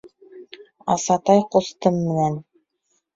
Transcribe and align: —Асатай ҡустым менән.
—Асатай 0.93 1.43
ҡустым 1.57 1.99
менән. 2.07 2.39